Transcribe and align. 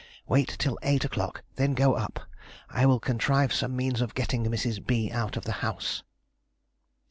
Wait 0.25 0.55
till 0.57 0.79
eight 0.81 1.05
o'clock, 1.05 1.43
then 1.57 1.75
go 1.75 1.93
up. 1.93 2.21
I 2.71 2.87
will 2.87 2.99
contrive 2.99 3.53
some 3.53 3.75
means 3.75 4.01
of 4.01 4.15
getting 4.15 4.43
Mrs. 4.43 4.83
B 4.83 5.11
out 5.11 5.37
of 5.37 5.43
the 5.43 5.51
house." 5.61 6.01